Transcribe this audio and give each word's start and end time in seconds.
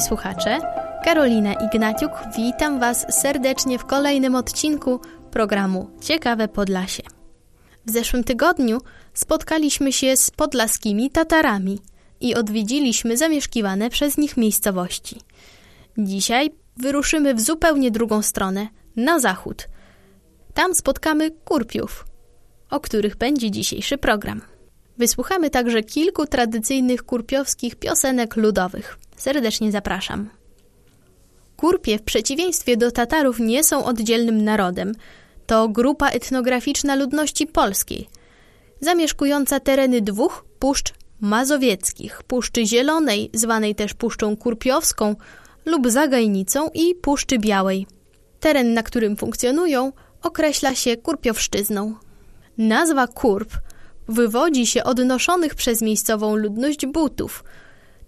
Słuchacze, 0.00 0.58
Karolina 1.04 1.54
Ignaciuk, 1.54 2.10
witam 2.36 2.80
Was 2.80 3.06
serdecznie 3.10 3.78
w 3.78 3.84
kolejnym 3.84 4.34
odcinku 4.34 5.00
programu 5.30 5.90
Ciekawe 6.00 6.48
Podlasie. 6.48 7.02
W 7.86 7.90
zeszłym 7.90 8.24
tygodniu 8.24 8.78
spotkaliśmy 9.14 9.92
się 9.92 10.16
z 10.16 10.30
podlaskimi 10.30 11.10
Tatarami 11.10 11.78
i 12.20 12.34
odwiedziliśmy 12.34 13.16
zamieszkiwane 13.16 13.90
przez 13.90 14.18
nich 14.18 14.36
miejscowości. 14.36 15.20
Dzisiaj 15.98 16.50
wyruszymy 16.76 17.34
w 17.34 17.40
zupełnie 17.40 17.90
drugą 17.90 18.22
stronę, 18.22 18.68
na 18.96 19.18
zachód. 19.18 19.68
Tam 20.54 20.74
spotkamy 20.74 21.30
Kurpiów, 21.30 22.04
o 22.70 22.80
których 22.80 23.16
będzie 23.16 23.50
dzisiejszy 23.50 23.98
program. 23.98 24.40
Wysłuchamy 24.98 25.50
także 25.50 25.82
kilku 25.82 26.26
tradycyjnych 26.26 27.02
kurpiowskich 27.02 27.76
piosenek 27.76 28.36
ludowych. 28.36 28.98
Serdecznie 29.20 29.72
zapraszam. 29.72 30.30
Kurpie 31.56 31.98
w 31.98 32.02
przeciwieństwie 32.02 32.76
do 32.76 32.90
Tatarów 32.90 33.40
nie 33.40 33.64
są 33.64 33.84
oddzielnym 33.84 34.44
narodem. 34.44 34.92
To 35.46 35.68
grupa 35.68 36.08
etnograficzna 36.08 36.94
ludności 36.94 37.46
polskiej, 37.46 38.08
zamieszkująca 38.80 39.60
tereny 39.60 40.00
dwóch 40.00 40.44
puszcz 40.58 40.94
mazowieckich, 41.20 42.22
Puszczy 42.22 42.66
Zielonej, 42.66 43.30
zwanej 43.34 43.74
też 43.74 43.94
Puszczą 43.94 44.36
Kurpiowską 44.36 45.16
lub 45.66 45.90
Zagajnicą 45.90 46.68
i 46.74 46.94
Puszczy 46.94 47.38
Białej. 47.38 47.86
Teren, 48.40 48.74
na 48.74 48.82
którym 48.82 49.16
funkcjonują, 49.16 49.92
określa 50.22 50.74
się 50.74 50.96
Kurpiowszczyzną. 50.96 51.94
Nazwa 52.58 53.06
Kurp 53.06 53.52
wywodzi 54.08 54.66
się 54.66 54.84
od 54.84 54.98
noszonych 54.98 55.54
przez 55.54 55.82
miejscową 55.82 56.36
ludność 56.36 56.86
butów– 56.86 57.44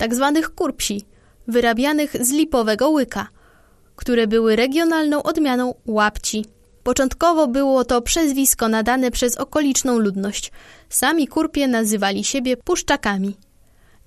tak 0.02 0.14
zwanych 0.14 0.54
kurpsi, 0.54 1.02
wyrabianych 1.48 2.16
z 2.20 2.30
lipowego 2.30 2.90
łyka, 2.90 3.28
które 3.96 4.26
były 4.26 4.56
regionalną 4.56 5.22
odmianą 5.22 5.74
łapci. 5.86 6.44
Początkowo 6.82 7.46
było 7.48 7.84
to 7.84 8.02
przezwisko 8.02 8.68
nadane 8.68 9.10
przez 9.10 9.36
okoliczną 9.36 9.98
ludność. 9.98 10.52
Sami 10.88 11.28
kurpie 11.28 11.68
nazywali 11.68 12.24
siebie 12.24 12.56
puszczakami. 12.56 13.36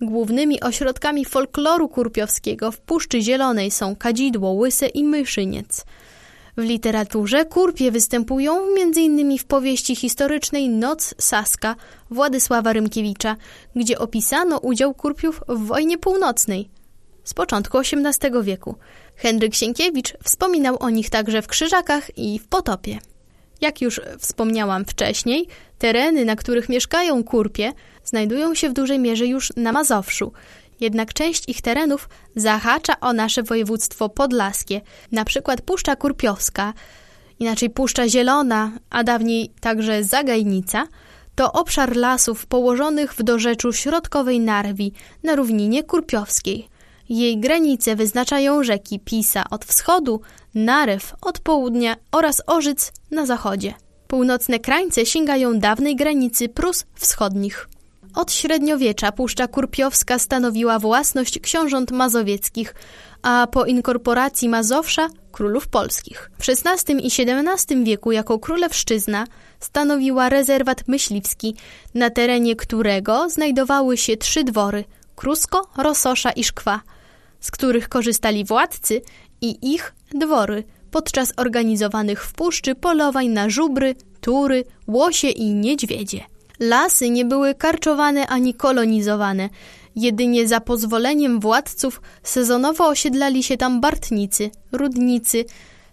Głównymi 0.01 0.61
ośrodkami 0.61 1.25
folkloru 1.25 1.89
kurpiowskiego 1.89 2.71
w 2.71 2.79
Puszczy 2.79 3.21
Zielonej 3.21 3.71
są 3.71 3.95
Kadzidło, 3.95 4.51
Łyse 4.51 4.87
i 4.87 5.03
Myszyniec. 5.03 5.85
W 6.57 6.63
literaturze 6.63 7.45
kurpie 7.45 7.91
występują 7.91 8.57
m.in. 8.77 9.37
w 9.37 9.45
powieści 9.45 9.95
historycznej 9.95 10.69
Noc 10.69 11.15
Saska 11.17 11.75
Władysława 12.09 12.73
Rymkiewicza, 12.73 13.35
gdzie 13.75 13.99
opisano 13.99 14.57
udział 14.57 14.93
kurpiów 14.93 15.41
w 15.47 15.65
wojnie 15.65 15.97
północnej 15.97 16.69
z 17.23 17.33
początku 17.33 17.77
XVIII 17.77 18.43
wieku. 18.43 18.75
Henryk 19.15 19.55
Sienkiewicz 19.55 20.13
wspominał 20.23 20.77
o 20.79 20.89
nich 20.89 21.09
także 21.09 21.41
w 21.41 21.47
Krzyżakach 21.47 22.17
i 22.17 22.39
w 22.39 22.47
Potopie. 22.47 22.99
Jak 23.61 23.81
już 23.81 24.01
wspomniałam 24.19 24.85
wcześniej, 24.85 25.47
tereny, 25.79 26.25
na 26.25 26.35
których 26.35 26.69
mieszkają 26.69 27.23
kurpie, 27.23 27.73
znajdują 28.03 28.55
się 28.55 28.69
w 28.69 28.73
dużej 28.73 28.99
mierze 28.99 29.25
już 29.25 29.53
na 29.55 29.71
Mazowszu– 29.71 30.31
jednak 30.79 31.13
część 31.13 31.49
ich 31.49 31.61
terenów 31.61 32.09
zahacza 32.35 32.99
o 32.99 33.13
nasze 33.13 33.43
województwo 33.43 34.09
podlaskie, 34.09 34.81
na 35.11 35.25
przykład 35.25 35.61
Puszcza 35.61 35.95
Kurpiowska, 35.95 36.73
inaczej 37.39 37.69
Puszcza 37.69 38.09
Zielona, 38.09 38.71
a 38.89 39.03
dawniej 39.03 39.51
także 39.61 40.03
Zagajnica, 40.03 40.87
to 41.35 41.51
obszar 41.51 41.95
lasów 41.95 42.45
położonych 42.45 43.13
w 43.13 43.23
dorzeczu 43.23 43.73
środkowej 43.73 44.39
Narwi 44.39 44.93
na 45.23 45.35
równinie 45.35 45.83
kurpiowskiej. 45.83 46.67
Jej 47.09 47.39
granice 47.39 47.95
wyznaczają 47.95 48.63
rzeki 48.63 48.99
Pisa 48.99 49.43
od 49.51 49.65
wschodu, 49.65 50.21
Narew 50.55 51.13
od 51.21 51.39
południa 51.39 51.95
oraz 52.11 52.41
Orzyc 52.47 52.91
na 53.11 53.25
zachodzie. 53.25 53.73
Północne 54.07 54.59
krańce 54.59 55.05
sięgają 55.05 55.59
dawnej 55.59 55.95
granicy 55.95 56.49
Prus 56.49 56.85
wschodnich. 56.95 57.67
Od 58.15 58.31
średniowiecza 58.31 59.11
Puszcza 59.11 59.47
Kurpiowska 59.47 60.19
stanowiła 60.19 60.79
własność 60.79 61.39
książąt 61.39 61.91
mazowieckich, 61.91 62.75
a 63.21 63.47
po 63.51 63.65
inkorporacji 63.65 64.49
Mazowsza 64.49 65.07
królów 65.31 65.67
polskich. 65.67 66.31
W 66.39 66.49
XVI 66.49 66.93
i 66.93 67.07
XVII 67.07 67.83
wieku 67.83 68.11
jako 68.11 68.39
królewszczyzna 68.39 69.27
stanowiła 69.59 70.29
rezerwat 70.29 70.87
myśliwski, 70.87 71.55
na 71.93 72.09
terenie 72.09 72.55
którego 72.55 73.29
znajdowały 73.29 73.97
się 73.97 74.17
trzy 74.17 74.43
dwory– 74.43 74.83
Krusko, 75.15 75.69
Rososza 75.77 76.31
i 76.31 76.43
Szkwa, 76.43 76.81
z 77.39 77.51
których 77.51 77.89
korzystali 77.89 78.45
władcy 78.45 79.01
i 79.41 79.73
ich 79.73 79.93
dwory 80.13 80.63
podczas 80.91 81.33
organizowanych 81.37 82.23
w 82.25 82.33
puszczy 82.33 82.75
polowań 82.75 83.27
na 83.27 83.49
żubry, 83.49 83.95
tury, 84.21 84.63
łosie 84.87 85.29
i 85.29 85.53
niedźwiedzie. 85.53 86.34
Lasy 86.59 87.09
nie 87.09 87.25
były 87.25 87.55
karczowane 87.55 88.27
ani 88.27 88.53
kolonizowane. 88.53 89.49
Jedynie 89.95 90.47
za 90.47 90.59
pozwoleniem 90.59 91.39
władców 91.39 92.01
sezonowo 92.23 92.87
osiedlali 92.87 93.43
się 93.43 93.57
tam 93.57 93.81
bartnicy, 93.81 94.49
rudnicy, 94.71 95.45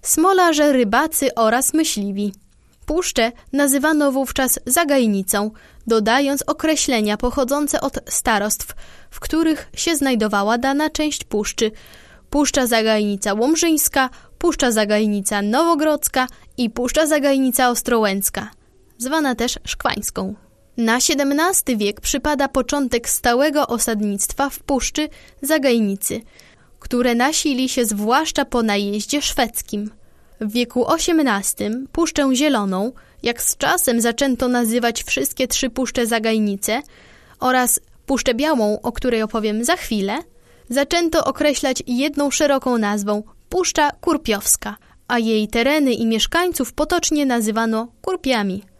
smolarze, 0.02 0.72
rybacy 0.72 1.34
oraz 1.34 1.74
myśliwi. 1.74 2.32
Puszczę 2.86 3.32
nazywano 3.52 4.12
wówczas 4.12 4.60
zagajnicą, 4.66 5.50
dodając 5.86 6.42
określenia 6.42 7.16
pochodzące 7.16 7.80
od 7.80 7.98
starostw, 8.08 8.74
w 9.10 9.20
których 9.20 9.70
się 9.76 9.96
znajdowała 9.96 10.58
dana 10.58 10.90
część 10.90 11.24
puszczy. 11.24 11.70
Puszcza 12.30 12.66
Zagajnica 12.66 13.34
Łomżyńska, 13.34 14.10
Puszcza 14.38 14.70
Zagajnica 14.72 15.42
Nowogrodzka 15.42 16.26
i 16.56 16.70
Puszcza 16.70 17.06
Zagajnica 17.06 17.70
Ostrołęcka, 17.70 18.50
zwana 18.98 19.34
też 19.34 19.58
Szkwańską. 19.64 20.34
Na 20.76 20.96
XVII 20.96 21.76
wiek 21.76 22.00
przypada 22.00 22.48
początek 22.48 23.08
stałego 23.08 23.66
osadnictwa 23.66 24.50
w 24.50 24.58
Puszczy 24.58 25.08
Zagajnicy, 25.42 26.20
które 26.78 27.14
nasili 27.14 27.68
się 27.68 27.84
zwłaszcza 27.84 28.44
po 28.44 28.62
najeździe 28.62 29.22
szwedzkim. 29.22 29.90
W 30.40 30.52
wieku 30.52 30.86
XVIII 30.92 31.70
Puszczę 31.92 32.34
Zieloną, 32.34 32.92
jak 33.22 33.42
z 33.42 33.56
czasem 33.56 34.00
zaczęto 34.00 34.48
nazywać 34.48 35.02
wszystkie 35.04 35.48
trzy 35.48 35.70
Puszcze 35.70 36.06
Zagajnice 36.06 36.82
oraz 37.40 37.80
Puszczę 38.06 38.34
Białą, 38.34 38.80
o 38.82 38.92
której 38.92 39.22
opowiem 39.22 39.64
za 39.64 39.76
chwilę, 39.76 40.18
zaczęto 40.68 41.24
określać 41.24 41.82
jedną 41.86 42.30
szeroką 42.30 42.78
nazwą 42.78 43.22
Puszcza 43.48 43.90
Kurpiowska, 43.90 44.76
a 45.08 45.18
jej 45.18 45.48
tereny 45.48 45.92
i 45.92 46.06
mieszkańców 46.06 46.72
potocznie 46.72 47.26
nazywano 47.26 47.88
Kurpiami. 48.02 48.71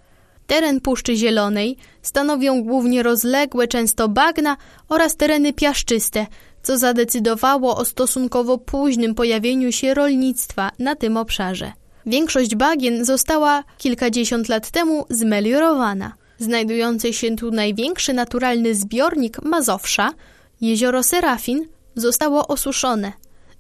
Teren 0.46 0.80
Puszczy 0.80 1.16
Zielonej 1.16 1.76
stanowią 2.02 2.62
głównie 2.62 3.02
rozległe, 3.02 3.68
często 3.68 4.08
bagna 4.08 4.56
oraz 4.88 5.16
tereny 5.16 5.52
piaszczyste, 5.52 6.26
co 6.62 6.78
zadecydowało 6.78 7.76
o 7.76 7.84
stosunkowo 7.84 8.58
późnym 8.58 9.14
pojawieniu 9.14 9.72
się 9.72 9.94
rolnictwa 9.94 10.70
na 10.78 10.96
tym 10.96 11.16
obszarze. 11.16 11.72
Większość 12.06 12.54
bagien 12.54 13.04
została 13.04 13.64
kilkadziesiąt 13.78 14.48
lat 14.48 14.70
temu 14.70 15.06
zmeliorowana. 15.10 16.12
Znajdujący 16.38 17.12
się 17.12 17.36
tu 17.36 17.50
największy 17.50 18.12
naturalny 18.12 18.74
zbiornik 18.74 19.42
Mazowsza, 19.42 20.12
jezioro 20.60 21.02
Serafin, 21.02 21.66
zostało 21.96 22.48
osuszone. 22.48 23.12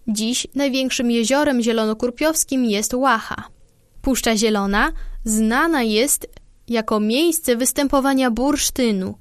Dziś 0.08 0.46
największym 0.54 1.10
jeziorem 1.10 1.62
zielonokurpiowskim 1.62 2.64
jest 2.64 2.94
Łacha. 2.94 3.44
Puszcza 4.02 4.36
Zielona 4.36 4.92
znana 5.24 5.82
jest 5.82 6.26
jako 6.68 7.00
miejsce 7.00 7.56
występowania 7.56 8.30
bursztynu. 8.30 9.14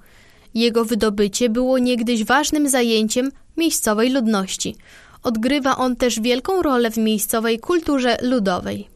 Jego 0.54 0.86
wydobycie 0.86 1.50
było 1.50 1.78
niegdyś 1.78 2.24
ważnym 2.24 2.70
zajęciem 2.70 3.32
miejscowej 3.58 4.10
ludności. 4.10 4.76
Odgrywa 5.24 5.78
on 5.78 5.96
też 5.96 6.20
wielką 6.20 6.62
rolę 6.62 6.92
w 6.92 6.98
miejscowej 6.98 7.60
kulturze 7.60 8.18
ludowej. 8.22 8.91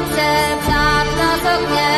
obce 0.00 0.56
ptak 0.62 1.06
na 1.18 1.30
to. 1.44 1.89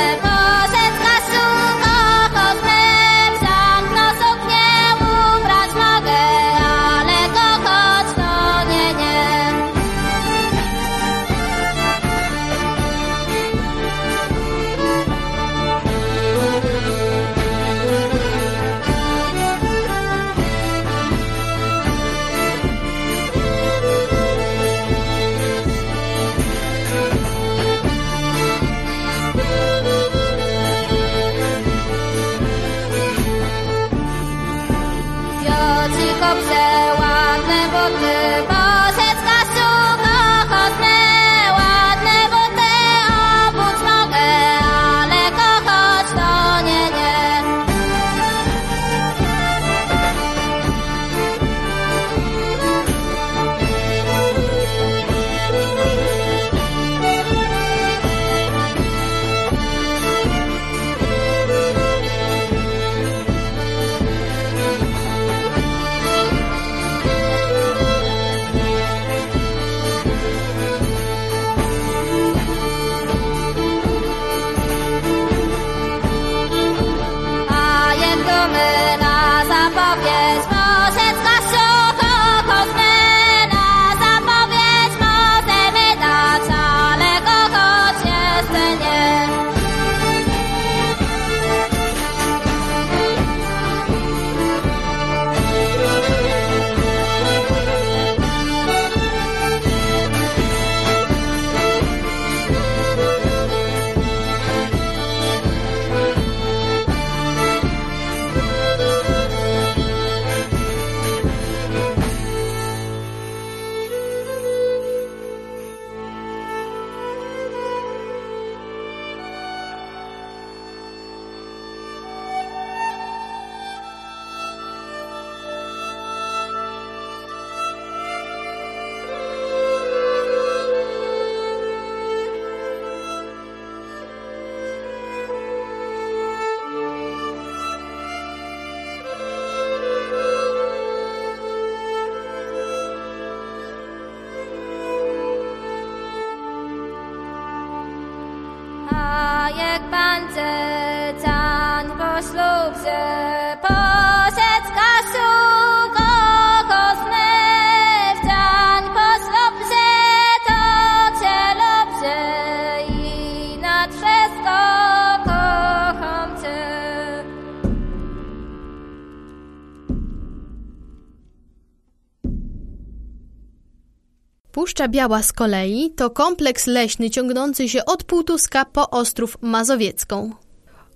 Puszcza 174.82 174.88
Biała 174.88 175.22
z 175.22 175.32
kolei 175.32 175.90
to 175.96 176.10
kompleks 176.10 176.66
leśny 176.66 177.10
ciągnący 177.10 177.68
się 177.68 177.84
od 177.84 178.04
Półtuska 178.04 178.64
po 178.64 178.90
Ostrów 178.90 179.36
Mazowiecką. 179.40 180.30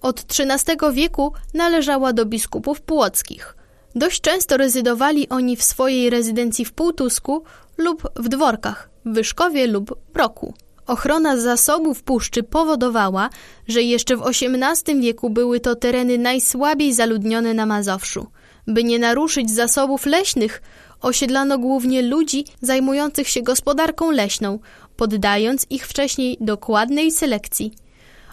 Od 0.03 0.21
XIII 0.21 0.93
wieku 0.93 1.33
należała 1.55 2.13
do 2.13 2.25
biskupów 2.25 2.81
płockich. 2.81 3.57
Dość 3.95 4.21
często 4.21 4.57
rezydowali 4.57 5.29
oni 5.29 5.57
w 5.57 5.63
swojej 5.63 6.11
rezydencji 6.11 6.65
w 6.65 6.73
Półtusku 6.73 7.45
lub 7.79 8.09
w 8.17 8.29
dworkach, 8.29 8.91
w 9.05 9.15
Wyszkowie 9.15 9.67
lub 9.67 9.99
Broku. 10.13 10.55
Ochrona 10.87 11.37
zasobów 11.37 12.03
puszczy 12.03 12.43
powodowała, 12.43 13.31
że 13.69 13.83
jeszcze 13.83 14.17
w 14.17 14.27
XVIII 14.27 15.01
wieku 15.01 15.31
były 15.31 15.61
to 15.61 15.75
tereny 15.75 16.19
najsłabiej 16.19 16.93
zaludnione 16.93 17.55
na 17.55 17.67
Mazowszu. 17.67 18.27
By 18.67 18.85
nie 18.85 18.99
naruszyć 18.99 19.51
zasobów 19.51 20.07
leśnych, 20.07 20.63
osiedlano 21.07 21.59
głównie 21.59 22.03
ludzi 22.03 22.45
zajmujących 22.61 23.29
się 23.29 23.43
gospodarką 23.43 24.11
leśną, 24.11 24.59
poddając 24.97 25.67
ich 25.71 25.87
wcześniej 25.87 26.37
dokładnej 26.41 27.13
selekcji. 27.13 27.73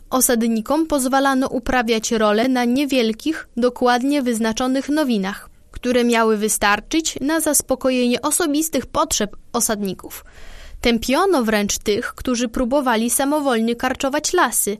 Osadnikom 0.10 0.88
pozwalano 0.88 1.48
uprawiać 1.48 2.12
role 2.12 2.48
na 2.48 2.66
niewielkich, 2.66 3.48
dokładnie 3.58 4.22
wyznaczonych 4.22 4.90
nowinach, 4.90 5.50
które 5.72 6.04
miały 6.04 6.38
wystarczyć 6.38 7.18
na 7.22 7.40
zaspokojenie 7.40 8.22
osobistych 8.22 8.86
potrzeb 8.86 9.36
osadników. 9.54 10.26
Tępiono 10.82 11.44
wręcz 11.44 11.78
tych, 11.78 12.14
którzy 12.16 12.48
próbowali 12.48 13.10
samowolnie 13.10 13.76
karczować 13.76 14.34
lasy, 14.34 14.78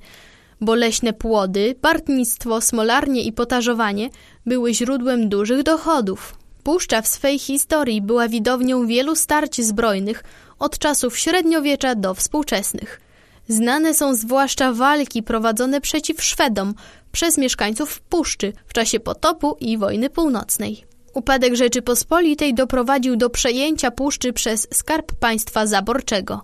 bo 0.62 0.76
leśne 0.76 1.14
płody, 1.14 1.76
partnictwo, 1.82 2.62
smolarnie 2.62 3.24
i 3.24 3.32
potarzowanie 3.34 4.10
były 4.46 4.74
źródłem 4.74 5.30
dużych 5.30 5.64
dochodów. 5.64 6.43
Puszcza 6.64 7.02
w 7.02 7.08
swej 7.08 7.40
historii 7.40 8.02
była 8.02 8.28
widownią 8.28 8.88
wielu 8.88 9.16
starć 9.16 9.62
zbrojnych 9.62 10.24
od 10.60 10.78
czasów 10.78 11.18
średniowiecza 11.18 11.96
do 11.96 12.14
współczesnych. 12.14 13.02
Znane 13.48 13.94
są 13.94 14.16
zwłaszcza 14.16 14.74
walki 14.74 15.24
prowadzone 15.24 15.82
przeciw 15.82 16.24
Szwedom 16.24 16.74
przez 17.12 17.38
mieszkańców 17.38 18.02
Puszczy 18.02 18.54
w 18.68 18.74
czasie 18.74 19.00
potopu 19.00 19.58
i 19.60 19.78
wojny 19.78 20.10
północnej. 20.10 20.86
Upadek 21.14 21.56
Rzeczypospolitej 21.56 22.54
doprowadził 22.54 23.16
do 23.16 23.30
przejęcia 23.30 23.92
Puszczy 23.92 24.34
przez 24.34 24.68
Skarb 24.74 25.12
Państwa 25.20 25.66
Zaborczego. 25.66 26.42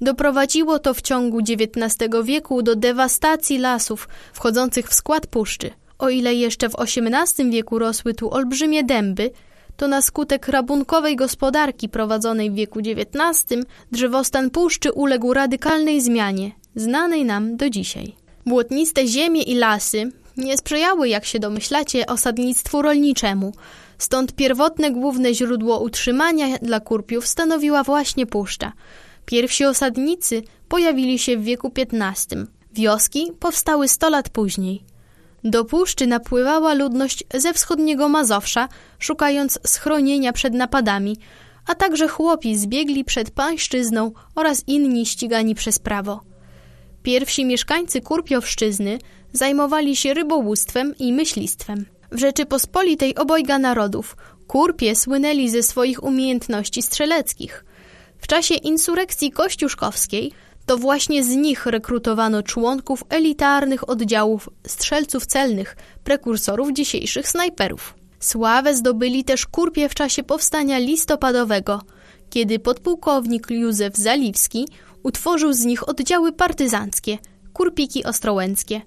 Doprowadziło 0.00 0.78
to 0.78 0.94
w 0.94 1.02
ciągu 1.02 1.38
XIX 1.38 2.10
wieku 2.24 2.62
do 2.62 2.76
dewastacji 2.76 3.58
lasów 3.58 4.08
wchodzących 4.32 4.88
w 4.88 4.94
skład 4.94 5.26
puszczy. 5.26 5.70
O 6.02 6.10
ile 6.10 6.34
jeszcze 6.34 6.68
w 6.68 6.74
XVIII 6.78 7.50
wieku 7.50 7.78
rosły 7.78 8.14
tu 8.14 8.34
olbrzymie 8.34 8.84
dęby, 8.84 9.30
to 9.76 9.88
na 9.88 10.02
skutek 10.02 10.48
rabunkowej 10.48 11.16
gospodarki 11.16 11.88
prowadzonej 11.88 12.50
w 12.50 12.54
wieku 12.54 12.78
XIX 12.78 13.66
drzewostan 13.92 14.50
puszczy 14.50 14.92
uległ 14.92 15.32
radykalnej 15.32 16.00
zmianie, 16.00 16.50
znanej 16.76 17.24
nam 17.24 17.56
do 17.56 17.70
dzisiaj. 17.70 18.14
Błotniste 18.46 19.06
ziemie 19.06 19.42
i 19.42 19.54
lasy 19.54 20.12
nie 20.36 20.58
sprzyjały, 20.58 21.08
jak 21.08 21.24
się 21.24 21.38
domyślacie, 21.38 22.06
osadnictwu 22.06 22.82
rolniczemu, 22.82 23.52
stąd 23.98 24.32
pierwotne 24.32 24.90
główne 24.90 25.34
źródło 25.34 25.80
utrzymania 25.80 26.58
dla 26.62 26.80
kurpiów 26.80 27.26
stanowiła 27.26 27.82
właśnie 27.82 28.26
puszcza– 28.26 28.72
Pierwsi 29.26 29.64
osadnicy 29.64 30.42
pojawili 30.68 31.18
się 31.18 31.36
w 31.36 31.44
wieku 31.44 31.72
XV. 31.76 32.46
Wioski 32.72 33.32
powstały 33.40 33.88
100 33.88 34.10
lat 34.10 34.28
później. 34.28 34.91
Do 35.44 35.64
puszczy 35.64 36.06
napływała 36.06 36.74
ludność 36.74 37.24
ze 37.34 37.52
wschodniego 37.52 38.08
Mazowsza, 38.08 38.68
szukając 38.98 39.58
schronienia 39.66 40.32
przed 40.32 40.54
napadami, 40.54 41.16
a 41.66 41.74
także 41.74 42.08
chłopi 42.08 42.56
zbiegli 42.56 43.04
przed 43.04 43.30
pańszczyzną 43.30 44.12
oraz 44.34 44.62
inni 44.66 45.06
ścigani 45.06 45.54
przez 45.54 45.78
prawo. 45.78 46.20
Pierwsi 47.02 47.44
mieszkańcy 47.44 48.00
Kurpiowszczyzny 48.00 48.98
zajmowali 49.32 49.96
się 49.96 50.14
rybołówstwem 50.14 50.94
i 50.98 51.12
myślistwem. 51.12 51.86
W 52.12 52.18
Rzeczypospolitej 52.18 53.14
obojga 53.14 53.58
narodów 53.58 54.16
Kurpie 54.46 54.96
słynęli 54.96 55.48
ze 55.48 55.62
swoich 55.62 56.02
umiejętności 56.02 56.82
strzeleckich– 56.82 57.64
w 58.22 58.26
czasie 58.26 58.54
insurekcji 58.54 59.30
kościuszkowskiej 59.30 60.32
to 60.66 60.78
właśnie 60.78 61.24
z 61.24 61.28
nich 61.28 61.66
rekrutowano 61.66 62.42
członków 62.42 63.04
elitarnych 63.08 63.88
oddziałów 63.88 64.48
strzelców 64.66 65.26
celnych, 65.26 65.76
prekursorów 66.04 66.72
dzisiejszych 66.72 67.28
snajperów. 67.28 67.94
Sławę 68.20 68.76
zdobyli 68.76 69.24
też 69.24 69.46
kurpie 69.46 69.88
w 69.88 69.94
czasie 69.94 70.22
powstania 70.22 70.78
listopadowego, 70.78 71.82
kiedy 72.30 72.58
podpułkownik 72.58 73.50
Józef 73.50 73.96
Zaliwski 73.96 74.68
utworzył 75.02 75.52
z 75.52 75.64
nich 75.64 75.88
oddziały 75.88 76.32
partyzanckie, 76.32 77.18
kurpiki 77.52 78.04
ostrołęckie. 78.04 78.80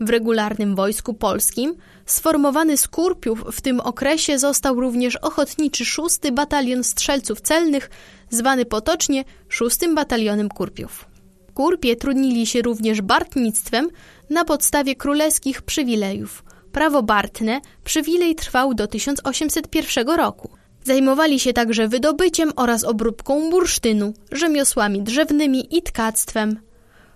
W 0.00 0.10
regularnym 0.10 0.74
wojsku 0.74 1.14
polskim 1.14 1.74
sformowany 2.06 2.76
z 2.76 2.88
kurpiów 2.88 3.44
w 3.52 3.60
tym 3.60 3.80
okresie 3.80 4.38
został 4.38 4.80
również 4.80 5.16
ochotniczy 5.16 5.84
6 5.84 6.18
Batalion 6.32 6.84
Strzelców 6.84 7.40
Celnych 7.40 7.90
zwany 8.30 8.64
potocznie 8.64 9.24
szóstym 9.48 9.94
batalionem 9.94 10.48
Kurpiów. 10.48 11.11
Kurpie 11.54 11.96
trudnili 11.96 12.46
się 12.46 12.62
również 12.62 13.00
bartnictwem 13.00 13.88
na 14.30 14.44
podstawie 14.44 14.96
królewskich 14.96 15.62
przywilejów. 15.62 16.44
Prawo 16.72 17.02
bartne 17.02 17.60
przywilej 17.84 18.34
trwał 18.34 18.74
do 18.74 18.86
1801 18.86 20.08
roku. 20.08 20.50
Zajmowali 20.84 21.40
się 21.40 21.52
także 21.52 21.88
wydobyciem 21.88 22.52
oraz 22.56 22.84
obróbką 22.84 23.50
bursztynu, 23.50 24.14
rzemiosłami 24.32 25.02
drzewnymi 25.02 25.76
i 25.76 25.82
tkactwem. 25.82 26.60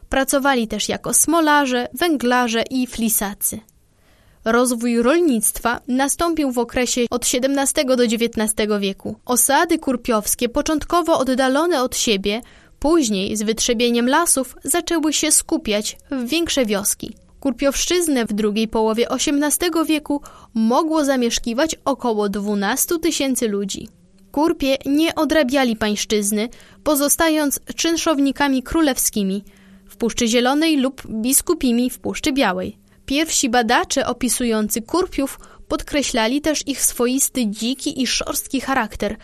Pracowali 0.09 0.69
też 0.69 0.89
jako 0.89 1.15
smolarze, 1.15 1.89
węglarze 1.95 2.63
i 2.71 2.87
flisacy. 2.87 3.61
Rozwój 4.45 5.03
rolnictwa 5.03 5.81
nastąpił 5.89 6.53
w 6.53 6.59
okresie 6.59 7.01
od 7.11 7.25
XVII 7.25 7.87
do 7.87 8.05
XIX 8.05 8.55
wieku. 8.81 9.17
Osady 9.25 9.79
kurpiowskie, 9.79 10.49
początkowo 10.49 11.19
oddalone 11.19 11.83
od 11.83 11.97
siebie, 11.97 12.41
później 12.79 13.37
z 13.37 13.43
wytrzebieniem 13.43 14.09
lasów 14.09 14.57
zaczęły 14.65 15.13
się 15.13 15.33
skupiać 15.33 15.99
w 16.11 16.29
większe 16.29 16.67
wioski. 16.67 17.15
Kurpiowszczyznę 17.41 18.27
w 18.27 18.33
drugiej 18.33 18.69
połowie 18.69 19.09
XVIII 19.11 19.71
wieku 19.87 20.21
mogło 20.55 21.05
zamieszkiwać 21.05 21.77
około 21.85 22.29
12 22.29 22.99
tysięcy 22.99 23.49
ludzi. 23.49 23.89
Kurpie 24.33 24.77
nie 24.87 25.15
odrabiali 25.15 25.77
pańszczyzny, 25.77 26.49
pozostając 26.85 27.61
czynszownikami 27.77 28.63
królewskimi 28.63 29.45
w 29.89 29.97
Puszczy 29.97 30.29
Zielonej 30.29 30.77
lub 30.77 31.03
biskupimi 31.07 31.91
w 31.91 31.99
Puszczy 31.99 32.33
Białej. 32.33 32.77
Pierwsi 33.07 33.49
badacze 33.49 34.07
opisujący 34.07 34.83
kurpiów 34.83 35.39
podkreślali 35.69 36.41
też 36.41 36.69
ich 36.69 36.83
swoisty 36.83 37.47
dziki 37.47 38.03
i 38.03 38.07
szorstki 38.07 38.61
charakter, 38.61 39.17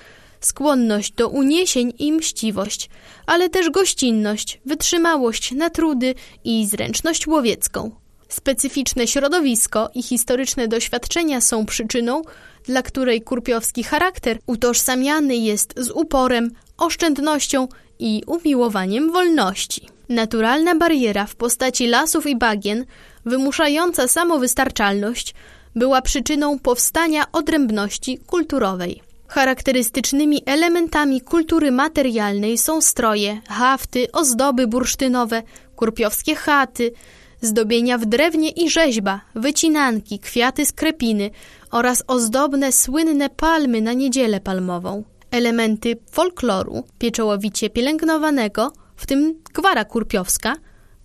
skłonność 0.46 1.12
do 1.12 1.28
uniesień 1.28 1.92
i 1.98 2.12
mściwość, 2.12 2.90
ale 3.26 3.48
też 3.48 3.70
gościnność, 3.70 4.60
wytrzymałość 4.66 5.52
na 5.52 5.70
trudy 5.70 6.14
i 6.44 6.66
zręczność 6.66 7.26
łowiecką. 7.26 7.90
Specyficzne 8.28 9.06
środowisko 9.06 9.90
i 9.94 10.02
historyczne 10.02 10.68
doświadczenia 10.68 11.40
są 11.40 11.66
przyczyną, 11.66 12.22
dla 12.64 12.82
której 12.82 13.22
kurpiowski 13.22 13.84
charakter 13.84 14.38
utożsamiany 14.46 15.36
jest 15.36 15.74
z 15.76 15.90
uporem, 15.90 16.50
oszczędnością 16.78 17.68
i 17.98 18.22
umiłowaniem 18.26 19.12
wolności. 19.12 19.88
Naturalna 20.08 20.74
bariera 20.74 21.26
w 21.26 21.34
postaci 21.34 21.86
lasów 21.86 22.26
i 22.26 22.36
bagien 22.36 22.84
wymuszająca 23.24 24.08
samowystarczalność, 24.08 25.34
była 25.76 26.02
przyczyną 26.02 26.58
powstania 26.58 27.32
odrębności 27.32 28.18
kulturowej. 28.26 29.11
Charakterystycznymi 29.32 30.42
elementami 30.46 31.20
kultury 31.20 31.70
materialnej 31.70 32.58
są 32.58 32.80
stroje, 32.80 33.40
hafty, 33.48 34.12
ozdoby 34.12 34.66
bursztynowe, 34.66 35.42
kurpiowskie 35.76 36.34
chaty, 36.34 36.92
zdobienia 37.40 37.98
w 37.98 38.06
drewnie 38.06 38.48
i 38.50 38.70
rzeźba, 38.70 39.20
wycinanki, 39.34 40.18
kwiaty 40.18 40.66
z 40.66 40.72
krepiny 40.72 41.30
oraz 41.70 42.04
ozdobne, 42.06 42.72
słynne 42.72 43.30
palmy 43.30 43.80
na 43.80 43.92
niedzielę 43.92 44.40
palmową. 44.40 45.04
Elementy 45.30 45.96
folkloru 46.10 46.84
pieczołowicie 46.98 47.70
pielęgnowanego, 47.70 48.72
w 48.96 49.06
tym 49.06 49.34
gwara 49.54 49.84
kurpiowska, 49.84 50.54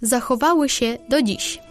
zachowały 0.01 0.69
się 0.69 0.97
do 1.09 1.21
dziś. 1.21 1.66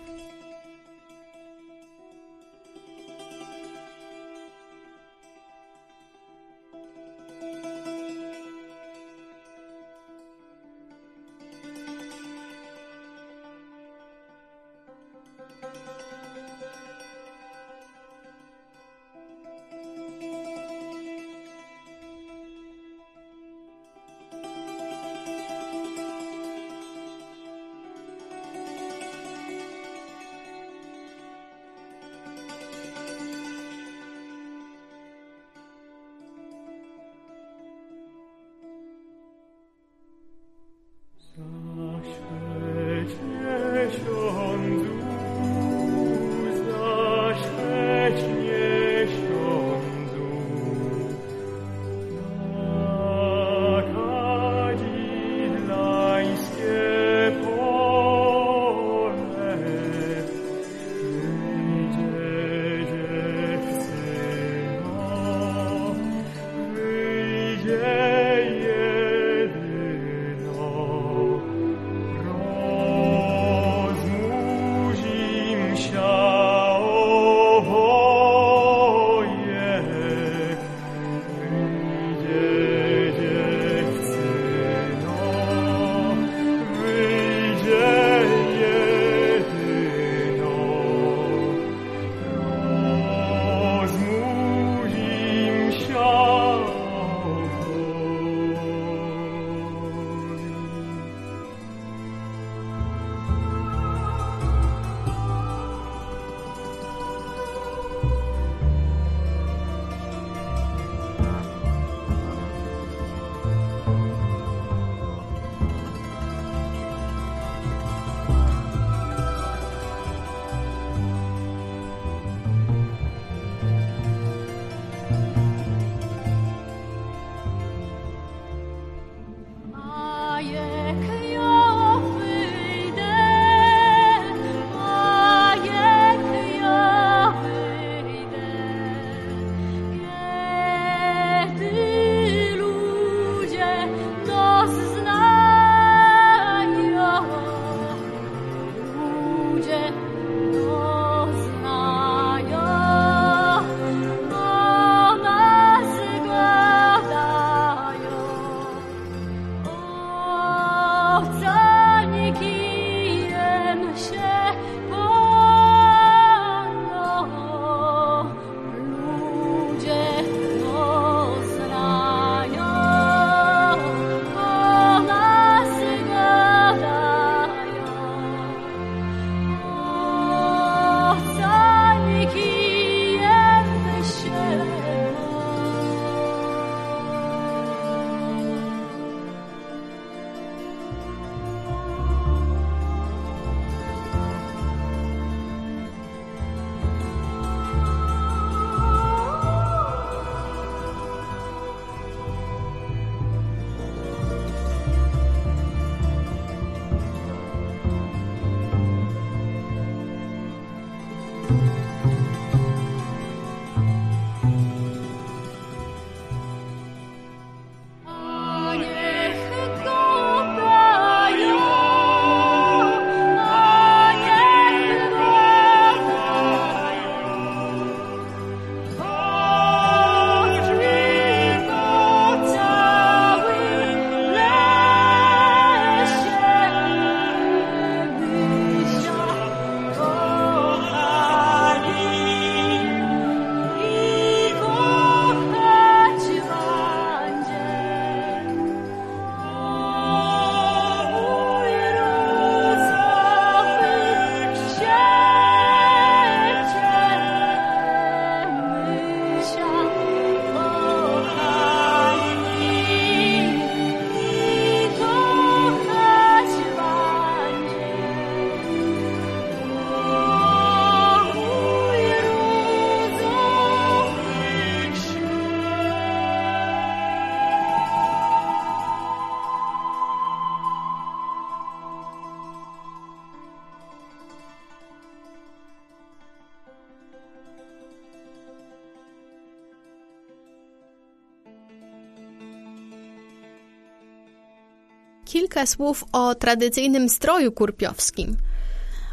Kilka 295.57 295.67
słów 295.67 296.05
o 296.13 296.35
tradycyjnym 296.35 297.09
stroju 297.09 297.53
kurpiowskim. 297.53 298.37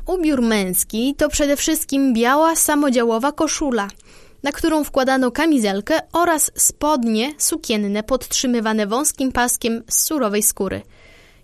Ubiór 0.05 0.41
męski 0.41 1.15
to 1.17 1.29
przede 1.29 1.57
wszystkim 1.57 2.13
biała 2.13 2.55
samodziałowa 2.55 3.31
koszula, 3.31 3.87
na 4.43 4.51
którą 4.51 4.83
wkładano 4.83 5.31
kamizelkę 5.31 5.99
oraz 6.13 6.51
spodnie 6.55 7.33
sukienne 7.37 8.03
podtrzymywane 8.03 8.87
wąskim 8.87 9.31
paskiem 9.31 9.83
z 9.89 10.03
surowej 10.03 10.43
skóry. 10.43 10.81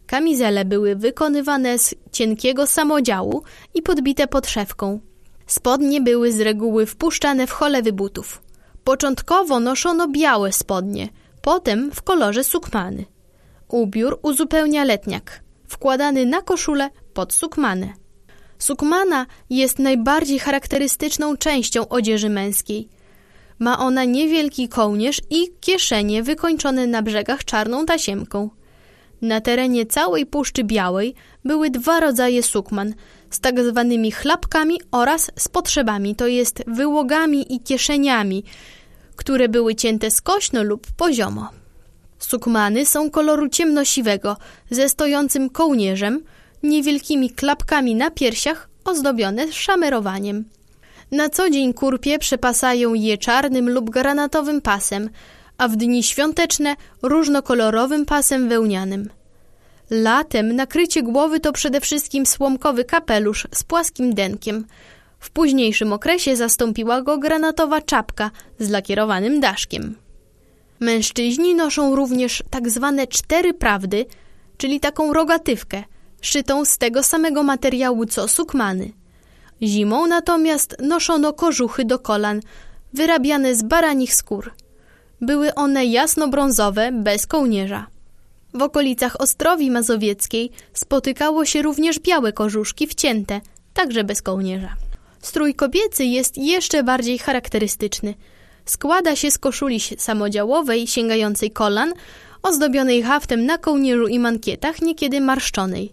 Kamizele 0.08 0.66
były 0.66 0.96
wykonywane 0.96 1.80
z 1.80 1.96
cienkiego 2.12 2.68
samodziału 2.68 3.44
i 3.74 3.82
podbite 3.82 4.28
podszewką. 4.28 5.00
Spodnie 5.48 6.02
były 6.02 6.32
z 6.32 6.40
reguły 6.42 6.86
wpuszczane 6.86 7.48
w 7.48 7.52
cholewy 7.52 7.94
butów. 7.94 8.42
Początkowo 8.84 9.60
noszono 9.60 10.08
białe 10.08 10.52
spodnie, 10.52 11.10
potem 11.42 11.92
w 11.92 12.02
kolorze 12.02 12.44
sukmany. 12.44 13.06
Ubiór 13.70 14.20
uzupełnia 14.22 14.84
letniak, 14.84 15.44
wkładany 15.68 16.26
na 16.26 16.42
koszulę 16.42 16.90
pod 17.14 17.34
sukmanę. 17.34 17.94
Sukmana 18.60 19.26
jest 19.50 19.80
najbardziej 19.80 20.40
charakterystyczną 20.40 21.38
częścią 21.38 21.88
odzieży 21.88 22.30
męskiej. 22.30 22.90
Ma 23.60 23.80
ona 23.80 24.04
niewielki 24.04 24.70
kołnierz 24.70 25.22
i 25.30 25.48
kieszenie 25.62 26.24
wykończone 26.24 26.88
na 26.88 27.02
brzegach 27.02 27.46
czarną 27.46 27.86
tasiemką. 27.86 28.50
Na 29.22 29.42
terenie 29.42 29.86
całej 29.86 30.26
Puszczy 30.26 30.64
Białej 30.64 31.16
były 31.46 31.70
dwa 31.70 32.00
rodzaje 32.00 32.44
sukman 32.44 32.94
z 33.30 33.40
tak 33.40 33.64
zwanymi 33.64 34.12
chlapkami 34.12 34.82
oraz 34.92 35.32
z 35.36 35.48
potrzebami, 35.48 36.16
to 36.16 36.28
jest 36.28 36.64
wyłogami 36.68 37.56
i 37.56 37.60
kieszeniami, 37.60 38.44
które 39.16 39.50
były 39.50 39.76
cięte 39.76 40.12
skośno 40.12 40.64
lub 40.64 40.88
poziomo. 40.98 41.59
Sukmany 42.20 42.86
są 42.86 43.10
koloru 43.10 43.50
ciemnosiwego, 43.50 44.38
ze 44.72 44.90
stojącym 44.90 45.50
kołnierzem, 45.50 46.24
niewielkimi 46.64 47.30
klapkami 47.30 47.96
na 47.96 48.12
piersiach, 48.12 48.70
ozdobione 48.86 49.52
szamerowaniem. 49.52 50.46
Na 51.12 51.30
co 51.30 51.50
dzień 51.50 51.74
kurpie 51.74 52.20
przepasają 52.20 52.94
je 52.94 53.18
czarnym 53.18 53.70
lub 53.70 53.90
granatowym 53.90 54.62
pasem, 54.62 55.10
a 55.58 55.68
w 55.68 55.76
dni 55.76 56.04
świąteczne 56.04 56.76
różnokolorowym 57.02 58.06
pasem 58.06 58.50
wełnianym. 58.50 59.10
Latem 59.90 60.56
nakrycie 60.56 61.04
głowy 61.04 61.40
to 61.40 61.54
przede 61.54 61.82
wszystkim 61.82 62.26
słomkowy 62.26 62.86
kapelusz 62.86 63.48
z 63.54 63.64
płaskim 63.64 64.14
denkiem. 64.14 64.66
W 65.20 65.30
późniejszym 65.30 65.94
okresie 65.94 66.36
zastąpiła 66.36 67.02
go 67.02 67.18
granatowa 67.18 67.82
czapka 67.82 68.32
z 68.60 68.70
lakierowanym 68.70 69.40
daszkiem. 69.40 69.96
Mężczyźni 70.80 71.56
noszą 71.56 71.96
również 71.96 72.44
tak 72.50 72.70
zwane 72.70 73.08
cztery 73.08 73.54
prawdy, 73.54 74.06
czyli 74.58 74.80
taką 74.80 75.14
rogatywkę, 75.14 75.84
szytą 76.22 76.66
z 76.66 76.78
tego 76.78 77.04
samego 77.04 77.44
materiału 77.44 78.06
co 78.06 78.28
sukmany. 78.28 78.92
Zimą 79.62 80.08
natomiast 80.08 80.76
noszono 80.80 81.34
kożuchy 81.34 81.86
do 81.86 82.00
kolan, 82.00 82.42
wyrabiane 82.94 83.56
z 83.56 83.64
baranich 83.64 84.16
skór. 84.16 84.54
Były 85.22 85.56
one 85.56 85.86
jasno-brązowe, 85.86 87.04
bez 87.04 87.28
kołnierza. 87.28 87.88
W 88.54 88.62
okolicach 88.62 89.22
Ostrowi 89.22 89.72
Mazowieckiej 89.72 90.52
spotykało 90.74 91.46
się 91.46 91.62
również 91.62 92.00
białe 92.00 92.34
kożuszki 92.34 92.88
wcięte, 92.88 93.42
także 93.74 94.04
bez 94.04 94.22
kołnierza. 94.22 94.76
Strój 95.22 95.56
kobiecy 95.56 96.06
jest 96.06 96.38
jeszcze 96.38 96.84
bardziej 96.84 97.20
charakterystyczny. 97.20 98.14
Składa 98.66 99.16
się 99.16 99.32
z 99.32 99.38
koszuli 99.38 99.80
samodziałowej 99.98 100.88
sięgającej 100.88 101.52
kolan, 101.52 101.94
ozdobionej 102.44 103.04
haftem 103.04 103.46
na 103.46 103.58
kołnierzu 103.58 104.08
i 104.08 104.20
mankietach, 104.20 104.82
niekiedy 104.82 105.22
marszczonej. 105.22 105.92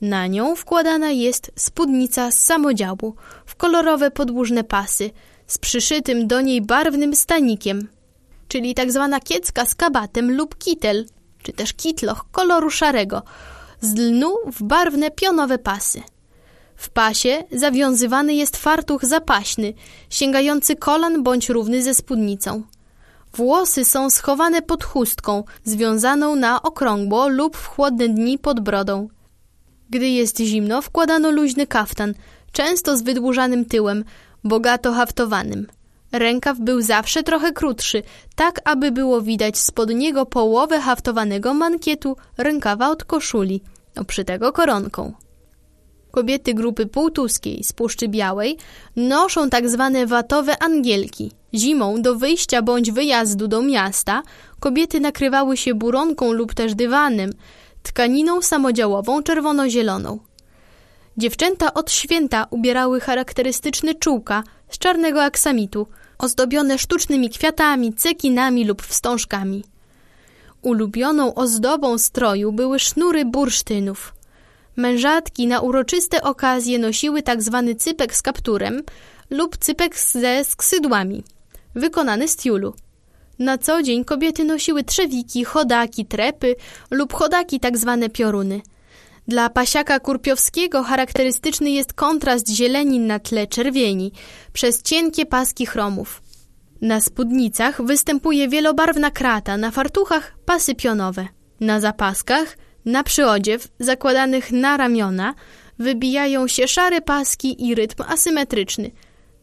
Na 0.00 0.26
nią 0.26 0.56
wkładana 0.56 1.10
jest 1.10 1.52
spódnica 1.56 2.30
z 2.30 2.38
samodziału 2.38 3.14
w 3.46 3.56
kolorowe 3.56 4.10
podłużne 4.10 4.64
pasy 4.64 5.10
z 5.46 5.58
przyszytym 5.58 6.26
do 6.26 6.40
niej 6.40 6.62
barwnym 6.62 7.16
stanikiem, 7.16 7.88
czyli 8.48 8.74
tak 8.74 8.92
zwana 8.92 9.20
kiecka 9.20 9.66
z 9.66 9.74
kabatem 9.74 10.36
lub 10.36 10.58
kitel, 10.58 11.06
czy 11.42 11.52
też 11.52 11.74
kitloch 11.74 12.24
koloru 12.32 12.70
szarego, 12.70 13.22
z 13.80 13.94
lnu 13.98 14.34
w 14.46 14.62
barwne 14.62 15.10
pionowe 15.10 15.58
pasy. 15.58 16.02
W 16.78 16.90
pasie 16.90 17.44
zawiązywany 17.52 18.34
jest 18.34 18.56
fartuch 18.56 19.04
zapaśny, 19.04 19.74
sięgający 20.10 20.76
kolan 20.76 21.22
bądź 21.22 21.48
równy 21.48 21.82
ze 21.82 21.94
spódnicą. 21.94 22.62
Włosy 23.34 23.84
są 23.84 24.10
schowane 24.10 24.62
pod 24.62 24.84
chustką, 24.84 25.44
związaną 25.64 26.36
na 26.36 26.62
okrągło 26.62 27.28
lub 27.28 27.56
w 27.56 27.66
chłodne 27.66 28.08
dni 28.08 28.38
pod 28.38 28.60
brodą. 28.60 29.08
Gdy 29.90 30.08
jest 30.08 30.38
zimno, 30.38 30.82
wkładano 30.82 31.30
luźny 31.30 31.66
kaftan, 31.66 32.14
często 32.52 32.96
z 32.96 33.02
wydłużanym 33.02 33.64
tyłem, 33.64 34.04
bogato 34.44 34.92
haftowanym. 34.92 35.66
Rękaw 36.12 36.58
był 36.58 36.80
zawsze 36.80 37.22
trochę 37.22 37.52
krótszy, 37.52 38.02
tak 38.34 38.60
aby 38.64 38.90
było 38.90 39.22
widać 39.22 39.58
spod 39.58 39.90
niego 39.90 40.26
połowę 40.26 40.80
haftowanego 40.80 41.54
mankietu 41.54 42.16
rękawa 42.36 42.90
od 42.90 43.04
koszuli, 43.04 43.62
oprzytego 43.96 44.52
koronką. 44.52 45.12
Kobiety 46.10 46.54
grupy 46.54 46.86
półtuskiej 46.86 47.64
z 47.64 47.72
Puszczy 47.72 48.08
Białej 48.08 48.58
noszą 48.96 49.50
tak 49.50 49.68
zwane 49.68 50.06
watowe 50.06 50.62
angielki. 50.62 51.32
Zimą 51.54 52.02
do 52.02 52.14
wyjścia 52.14 52.62
bądź 52.62 52.92
wyjazdu 52.92 53.48
do 53.48 53.62
miasta 53.62 54.22
kobiety 54.60 55.00
nakrywały 55.00 55.56
się 55.56 55.74
buronką 55.74 56.32
lub 56.32 56.54
też 56.54 56.74
dywanem, 56.74 57.32
tkaniną 57.82 58.42
samodziałową 58.42 59.22
czerwono-zieloną. 59.22 60.18
Dziewczęta 61.16 61.74
od 61.74 61.90
święta 61.90 62.46
ubierały 62.50 63.00
charakterystyczne 63.00 63.94
czółka 63.94 64.44
z 64.70 64.78
czarnego 64.78 65.22
aksamitu, 65.22 65.86
ozdobione 66.18 66.78
sztucznymi 66.78 67.30
kwiatami, 67.30 67.92
cekinami 67.92 68.64
lub 68.64 68.82
wstążkami. 68.82 69.64
Ulubioną 70.62 71.34
ozdobą 71.34 71.98
stroju 71.98 72.52
były 72.52 72.78
sznury 72.78 73.24
bursztynów. 73.24 74.17
Mężatki 74.78 75.46
na 75.46 75.60
uroczyste 75.60 76.22
okazje 76.22 76.78
nosiły 76.78 77.22
tak 77.22 77.42
zwany 77.42 77.74
cypek 77.74 78.14
z 78.14 78.22
kapturem 78.22 78.82
lub 79.30 79.56
cypek 79.56 79.98
ze 79.98 80.44
skrzydłami, 80.44 81.24
wykonany 81.74 82.28
z 82.28 82.36
tiulu. 82.36 82.74
Na 83.38 83.58
co 83.58 83.82
dzień 83.82 84.04
kobiety 84.04 84.44
nosiły 84.44 84.84
trzewiki, 84.84 85.44
chodaki, 85.44 86.06
trepy 86.06 86.56
lub 86.90 87.12
chodaki 87.12 87.60
tak 87.60 87.78
zwane 87.78 88.08
pioruny. 88.08 88.60
Dla 89.28 89.50
pasiaka 89.50 90.00
kurpiowskiego 90.00 90.82
charakterystyczny 90.82 91.70
jest 91.70 91.92
kontrast 91.92 92.48
zieleni 92.48 93.00
na 93.00 93.18
tle 93.18 93.46
czerwieni 93.46 94.12
przez 94.52 94.82
cienkie 94.82 95.26
paski 95.26 95.66
chromów. 95.66 96.22
Na 96.80 97.00
spódnicach 97.00 97.82
występuje 97.82 98.48
wielobarwna 98.48 99.10
krata, 99.10 99.56
na 99.56 99.70
fartuchach 99.70 100.34
pasy 100.44 100.74
pionowe. 100.74 101.28
Na 101.60 101.80
zapaskach, 101.80 102.56
na 102.84 103.02
przyodziew 103.02 103.68
zakładanych 103.78 104.52
na 104.52 104.76
ramiona 104.76 105.34
wybijają 105.78 106.48
się 106.48 106.68
szare 106.68 107.00
paski 107.00 107.68
i 107.68 107.74
rytm 107.74 108.02
asymetryczny. 108.08 108.90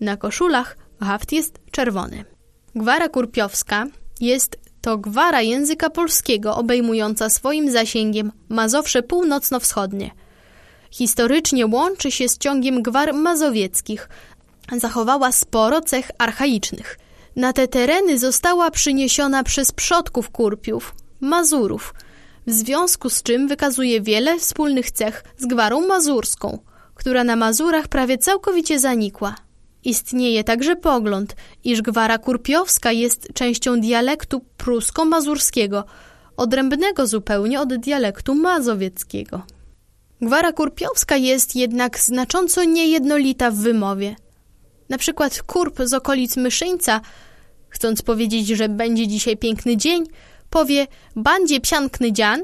Na 0.01 0.17
koszulach 0.17 0.77
haft 0.99 1.31
jest 1.31 1.59
czerwony. 1.71 2.25
Gwara 2.75 3.09
kurpiowska 3.09 3.87
jest 4.21 4.57
to 4.81 4.97
gwara 4.97 5.41
języka 5.41 5.89
polskiego 5.89 6.55
obejmująca 6.55 7.29
swoim 7.29 7.71
zasięgiem 7.71 8.31
Mazowsze 8.49 9.03
północno-wschodnie. 9.03 10.11
Historycznie 10.91 11.67
łączy 11.67 12.11
się 12.11 12.29
z 12.29 12.37
ciągiem 12.37 12.81
gwar 12.83 13.13
mazowieckich. 13.13 14.09
Zachowała 14.77 15.31
sporo 15.31 15.81
cech 15.81 16.11
archaicznych. 16.17 16.97
Na 17.35 17.53
te 17.53 17.67
tereny 17.67 18.19
została 18.19 18.71
przyniesiona 18.71 19.43
przez 19.43 19.71
przodków 19.71 20.29
Kurpiów, 20.29 20.95
Mazurów, 21.21 21.93
w 22.47 22.51
związku 22.51 23.09
z 23.09 23.23
czym 23.23 23.47
wykazuje 23.47 24.01
wiele 24.01 24.39
wspólnych 24.39 24.91
cech 24.91 25.23
z 25.37 25.45
gwarą 25.45 25.87
mazurską, 25.87 26.59
która 26.95 27.23
na 27.23 27.35
Mazurach 27.35 27.87
prawie 27.87 28.17
całkowicie 28.17 28.79
zanikła. 28.79 29.35
Istnieje 29.83 30.43
także 30.43 30.75
pogląd, 30.75 31.35
iż 31.63 31.81
gwara 31.81 32.17
kurpiowska 32.17 32.91
jest 32.91 33.27
częścią 33.33 33.81
dialektu 33.81 34.41
prusko-mazurskiego, 34.57 35.83
odrębnego 36.37 37.07
zupełnie 37.07 37.61
od 37.61 37.75
dialektu 37.75 38.35
mazowieckiego. 38.35 39.41
Gwara 40.21 40.51
kurpiowska 40.51 41.17
jest 41.17 41.55
jednak 41.55 41.99
znacząco 41.99 42.63
niejednolita 42.63 43.51
w 43.51 43.55
wymowie. 43.55 44.15
Na 44.89 44.97
przykład 44.97 45.41
kurp 45.43 45.79
z 45.83 45.93
okolic 45.93 46.37
Myszyńca, 46.37 47.01
chcąc 47.69 48.01
powiedzieć, 48.01 48.47
że 48.47 48.69
będzie 48.69 49.07
dzisiaj 49.07 49.37
piękny 49.37 49.77
dzień, 49.77 50.03
powie 50.55 50.87
bandzie 51.15 51.61
psiankny 51.61 52.11
dzian, 52.11 52.41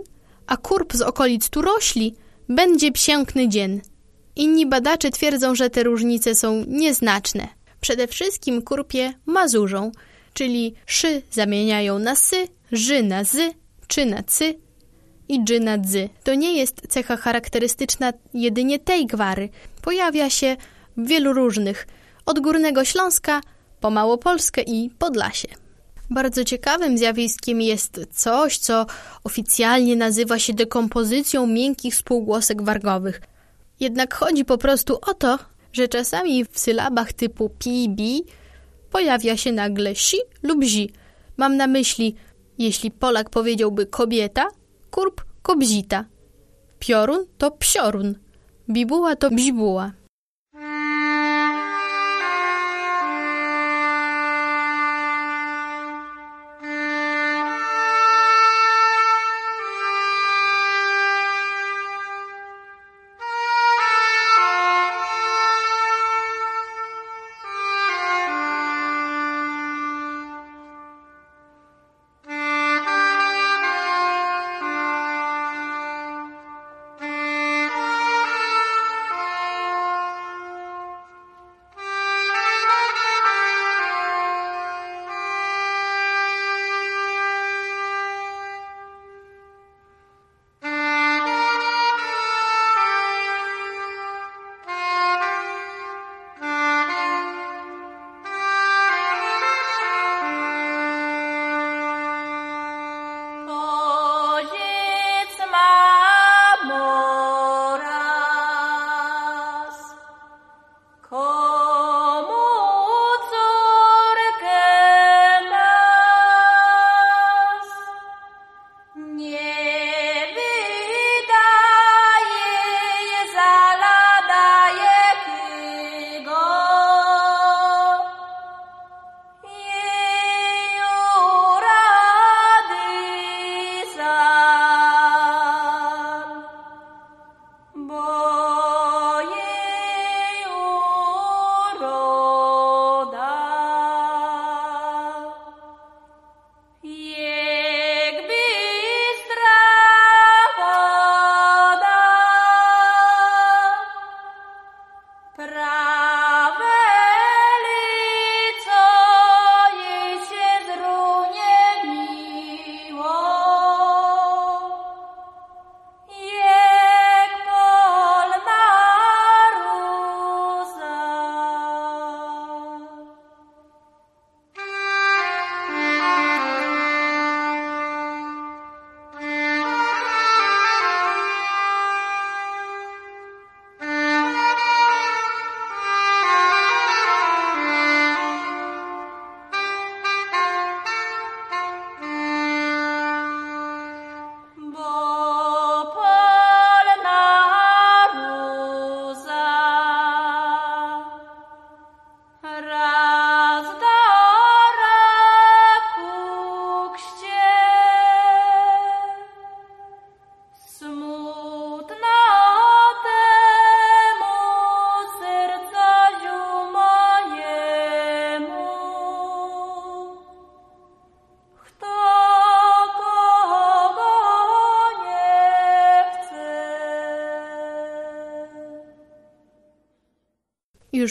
a 0.47 0.58
kurp 0.58 0.93
z 0.93 1.02
okolic 1.02 1.50
Turośli 1.50 2.15
będzie 2.50 2.91
psiękny 2.91 3.50
dzień. 3.50 3.82
Inni 4.36 4.65
badacze 4.65 5.12
twierdzą, 5.12 5.56
że 5.56 5.69
te 5.69 5.84
różnice 5.84 6.36
są 6.36 6.63
nieznaczne. 6.67 7.47
Przede 7.82 8.08
wszystkim 8.08 8.62
kurpie 8.62 9.13
mazurzą, 9.26 9.91
czyli 10.34 10.76
szy 10.86 11.21
zamieniają 11.32 12.00
na 12.00 12.15
sy, 12.15 12.47
ży 12.71 13.04
na 13.04 13.24
zy, 13.24 13.54
czy 13.88 14.06
na 14.06 14.24
cy. 14.24 14.60
i 15.30 15.43
dżyna 15.43 15.78
dzy. 15.78 16.10
To 16.24 16.34
nie 16.34 16.58
jest 16.58 16.82
cecha 16.89 17.17
charakterystyczna 17.17 18.13
jedynie 18.34 18.80
tej 18.80 19.08
gwary. 19.08 19.50
Pojawia 19.82 20.30
się 20.30 20.58
w 20.97 21.08
wielu 21.08 21.34
różnych, 21.34 21.88
od 22.26 22.39
Górnego 22.39 22.86
Śląska 22.86 23.41
po 23.80 23.89
Małopolskę 23.89 24.62
i 24.62 24.89
Podlasie. 25.00 25.61
Bardzo 26.12 26.43
ciekawym 26.43 26.97
zjawiskiem 26.97 27.62
jest 27.62 28.00
coś, 28.12 28.58
co 28.58 28.86
oficjalnie 29.24 29.95
nazywa 29.95 30.39
się 30.39 30.54
dekompozycją 30.54 31.47
miękkich 31.47 31.95
spółgłosek 31.95 32.62
wargowych. 32.62 33.21
Jednak 33.80 34.13
chodzi 34.13 34.45
po 34.45 34.58
prostu 34.58 35.00
o 35.08 35.13
to, 35.13 35.39
że 35.74 35.88
czasami 35.88 36.45
w 36.45 36.60
sylabach 36.60 37.13
typu 37.13 37.50
pi, 37.50 37.89
bi 37.89 38.24
pojawia 38.91 39.38
się 39.38 39.52
nagle 39.52 39.95
si 39.95 40.17
lub 40.43 40.63
zi. 40.63 40.91
Mam 41.38 41.58
na 41.58 41.67
myśli, 41.67 42.15
jeśli 42.58 42.91
Polak 42.91 43.30
powiedziałby 43.30 43.86
kobieta, 43.86 44.47
kurb 44.89 45.21
kobzita. 45.41 46.06
Piorun 46.80 47.26
to 47.38 47.52
psiorun, 47.52 48.15
bibuła 48.69 49.15
to 49.15 49.30
bzibuła. 49.30 49.91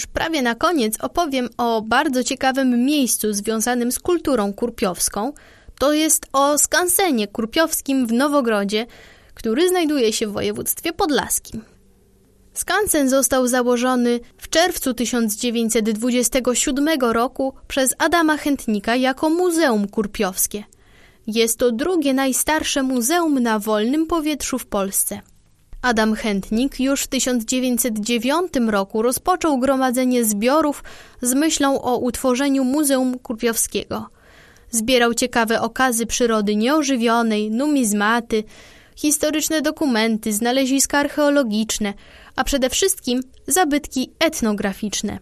Już 0.00 0.06
prawie 0.06 0.42
na 0.42 0.54
koniec 0.54 1.00
opowiem 1.00 1.48
o 1.56 1.82
bardzo 1.82 2.24
ciekawym 2.24 2.84
miejscu 2.84 3.32
związanym 3.32 3.92
z 3.92 3.98
kulturą 3.98 4.52
kurpiowską. 4.52 5.32
To 5.78 5.92
jest 5.92 6.26
o 6.32 6.58
skansenie 6.58 7.28
kurpiowskim 7.28 8.06
w 8.06 8.12
Nowogrodzie, 8.12 8.86
który 9.34 9.68
znajduje 9.68 10.12
się 10.12 10.26
w 10.26 10.32
województwie 10.32 10.92
podlaskim. 10.92 11.64
Skansen 12.54 13.08
został 13.08 13.46
założony 13.46 14.20
w 14.36 14.48
czerwcu 14.48 14.94
1927 14.94 16.88
roku 17.00 17.54
przez 17.68 17.94
Adama 17.98 18.36
Chętnika 18.36 18.96
jako 18.96 19.30
Muzeum 19.30 19.88
Kurpiowskie. 19.88 20.64
Jest 21.26 21.58
to 21.58 21.72
drugie 21.72 22.14
najstarsze 22.14 22.82
muzeum 22.82 23.38
na 23.38 23.58
wolnym 23.58 24.06
powietrzu 24.06 24.58
w 24.58 24.66
Polsce. 24.66 25.20
Adam 25.82 26.14
Chętnik 26.14 26.80
już 26.80 27.02
w 27.02 27.06
1909 27.06 28.52
roku 28.68 29.02
rozpoczął 29.02 29.58
gromadzenie 29.58 30.24
zbiorów 30.24 30.84
z 31.22 31.34
myślą 31.34 31.82
o 31.82 31.96
utworzeniu 31.96 32.64
Muzeum 32.64 33.18
Kurpiowskiego. 33.18 34.06
Zbierał 34.70 35.14
ciekawe 35.14 35.60
okazy 35.60 36.06
przyrody 36.06 36.56
nieożywionej, 36.56 37.50
numizmaty, 37.50 38.44
historyczne 38.96 39.62
dokumenty, 39.62 40.32
znaleziska 40.32 40.98
archeologiczne, 40.98 41.94
a 42.36 42.44
przede 42.44 42.70
wszystkim 42.70 43.20
zabytki 43.46 44.10
etnograficzne. 44.18 45.18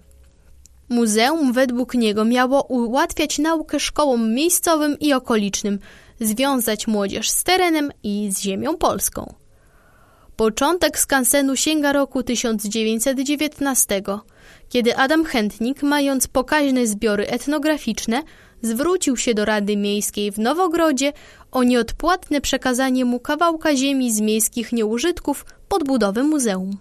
Muzeum 0.89 1.53
według 1.53 1.95
niego 1.95 2.25
miało 2.25 2.63
ułatwiać 2.63 3.39
naukę 3.39 3.81
szkołom 3.81 4.35
miejscowym 4.35 4.99
i 4.99 5.13
okolicznym, 5.13 5.79
związać 6.21 6.87
młodzież 6.87 7.31
z 7.31 7.45
terenem 7.45 7.91
i 8.03 8.29
z 8.33 8.41
ziemią 8.41 8.77
polską. 8.77 9.38
Początek 10.39 10.99
skansenu 10.99 11.57
sięga 11.57 11.93
roku 11.93 12.23
1919, 12.23 14.03
kiedy 14.69 14.97
Adam 14.97 15.25
Chętnik, 15.25 15.83
mając 15.83 16.27
pokaźne 16.27 16.87
zbiory 16.87 17.27
etnograficzne, 17.27 18.23
zwrócił 18.63 19.17
się 19.17 19.35
do 19.35 19.45
Rady 19.45 19.77
Miejskiej 19.77 20.33
w 20.33 20.39
Nowogrodzie 20.39 21.13
o 21.53 21.63
nieodpłatne 21.63 22.41
przekazanie 22.41 23.05
mu 23.05 23.21
kawałka 23.21 23.77
ziemi 23.77 24.13
z 24.13 24.21
miejskich 24.21 24.73
nieużytków 24.73 25.47
pod 25.69 25.85
budowę 25.85 26.23
muzeum. 26.23 26.79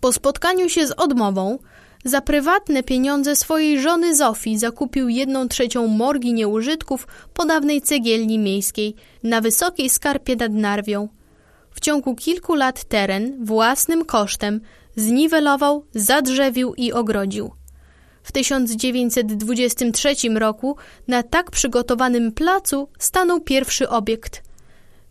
Po 0.00 0.12
spotkaniu 0.12 0.68
się 0.68 0.86
z 0.86 0.90
odmową, 0.90 1.58
za 2.04 2.20
prywatne 2.20 2.82
pieniądze 2.82 3.36
swojej 3.36 3.80
żony 3.80 4.16
Zofii 4.16 4.58
zakupił 4.58 5.08
jedną 5.08 5.48
trzecią 5.48 5.86
morgi 5.86 6.32
nieużytków 6.32 7.06
po 7.34 7.44
dawnej 7.44 7.82
cegielni 7.82 8.38
miejskiej 8.38 8.94
na 9.22 9.40
Wysokiej 9.40 9.90
Skarpie 9.90 10.36
nad 10.36 10.52
Narwią, 10.52 11.08
w 11.78 11.80
ciągu 11.80 12.14
kilku 12.14 12.54
lat 12.54 12.84
teren 12.84 13.44
własnym 13.44 14.04
kosztem 14.04 14.60
zniwelował, 14.96 15.84
zadrzewił 15.94 16.74
i 16.74 16.92
ogrodził. 16.92 17.50
W 18.22 18.32
1923 18.32 20.14
roku 20.34 20.76
na 21.08 21.22
tak 21.22 21.50
przygotowanym 21.50 22.32
placu 22.32 22.88
stanął 22.98 23.40
pierwszy 23.40 23.88
obiekt. 23.88 24.42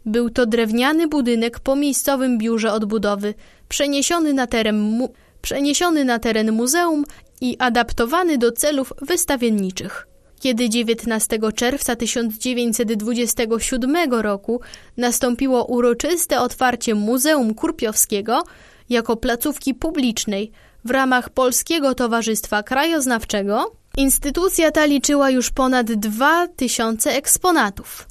Był 0.05 0.29
to 0.29 0.45
drewniany 0.45 1.07
budynek 1.07 1.59
po 1.59 1.75
miejscowym 1.75 2.37
biurze 2.37 2.73
odbudowy, 2.73 3.33
przeniesiony 3.69 4.33
na 4.33 4.47
teren, 4.47 4.79
mu 4.79 5.13
przeniesiony 5.41 6.05
na 6.05 6.19
teren 6.19 6.51
muzeum 6.51 7.05
i 7.41 7.55
adaptowany 7.59 8.37
do 8.37 8.51
celów 8.51 8.93
wystawienniczych. 9.01 10.07
Kiedy 10.39 10.69
19 10.69 11.39
czerwca 11.55 11.95
1927 11.95 13.95
roku 14.11 14.61
nastąpiło 14.97 15.65
uroczyste 15.65 16.41
otwarcie 16.41 16.95
Muzeum 16.95 17.53
Kurpiowskiego 17.53 18.43
jako 18.89 19.15
placówki 19.15 19.73
publicznej 19.73 20.51
w 20.85 20.91
ramach 20.91 21.29
Polskiego 21.29 21.95
Towarzystwa 21.95 22.63
Krajoznawczego, 22.63 23.71
instytucja 23.97 24.71
ta 24.71 24.85
liczyła 24.85 25.29
już 25.29 25.49
ponad 25.49 25.91
2000 25.91 27.11
eksponatów. 27.11 28.07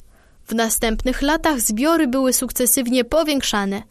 W 0.46 0.54
następnych 0.54 1.22
latach 1.22 1.60
zbiory 1.60 2.06
były 2.06 2.32
sukcesywnie 2.32 3.04
powiększane. 3.04 3.82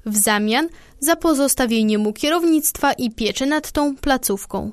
w 0.06 0.16
zamian 0.16 0.68
za 1.00 1.16
pozostawienie 1.16 1.98
mu 1.98 2.12
kierownictwa 2.12 2.92
i 2.92 3.10
pieczy 3.10 3.46
nad 3.46 3.72
tą 3.72 3.96
placówką. 3.96 4.72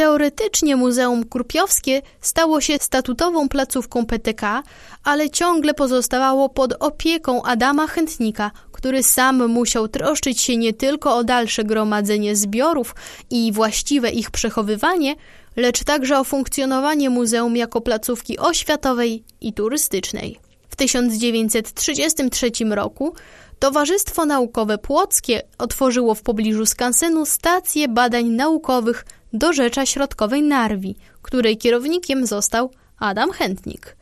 Teoretycznie 0.00 0.76
Muzeum 0.76 1.24
Kurpiowskie 1.24 2.02
stało 2.20 2.60
się 2.60 2.76
statutową 2.80 3.48
placówką 3.48 4.06
PTK, 4.06 4.62
ale 5.04 5.30
ciągle 5.30 5.74
pozostawało 5.74 6.48
pod 6.48 6.72
opieką 6.80 7.42
Adama 7.42 7.86
Chętnika, 7.86 8.50
który 8.72 9.02
sam 9.02 9.48
musiał 9.48 9.88
troszczyć 9.88 10.40
się 10.40 10.56
nie 10.56 10.72
tylko 10.72 11.16
o 11.16 11.24
dalsze 11.24 11.64
gromadzenie 11.64 12.36
zbiorów 12.36 12.94
i 13.30 13.52
właściwe 13.52 14.10
ich 14.10 14.30
przechowywanie, 14.30 15.14
lecz 15.56 15.84
także 15.84 16.18
o 16.18 16.24
funkcjonowanie 16.24 17.10
muzeum 17.10 17.56
jako 17.56 17.80
placówki 17.80 18.38
oświatowej 18.38 19.24
i 19.40 19.52
turystycznej. 19.52 20.38
W 20.68 20.76
1933 20.76 22.50
roku 22.70 23.14
Towarzystwo 23.58 24.24
Naukowe 24.26 24.78
Płockie 24.78 25.42
otworzyło 25.58 26.14
w 26.14 26.22
pobliżu 26.22 26.66
skansenu 26.66 27.26
stację 27.26 27.88
badań 27.88 28.26
naukowych 28.26 29.04
do 29.32 29.52
Rzecza 29.52 29.86
Środkowej 29.86 30.42
Narwi, 30.42 30.96
której 31.22 31.56
kierownikiem 31.56 32.26
został 32.26 32.70
Adam 32.98 33.30
Chętnik. 33.30 33.96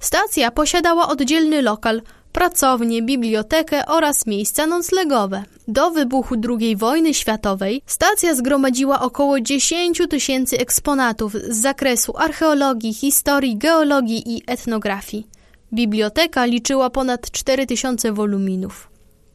Stacja 0.00 0.50
posiadała 0.50 1.08
oddzielny 1.08 1.62
lokal, 1.62 2.02
pracownię, 2.32 3.02
bibliotekę 3.02 3.86
oraz 3.86 4.26
miejsca 4.26 4.66
noclegowe. 4.66 5.42
Do 5.68 5.90
wybuchu 5.90 6.34
II 6.48 6.76
wojny 6.76 7.14
światowej 7.14 7.82
stacja 7.86 8.34
zgromadziła 8.34 9.00
około 9.00 9.40
10 9.40 10.02
tysięcy 10.10 10.58
eksponatów 10.58 11.32
z 11.32 11.56
zakresu 11.56 12.16
archeologii, 12.16 12.94
historii, 12.94 13.56
geologii 13.56 14.36
i 14.36 14.42
etnografii. 14.46 15.26
Biblioteka 15.72 16.44
liczyła 16.44 16.90
ponad 16.90 17.30
4000 17.30 18.12
woluminów. 18.12 18.88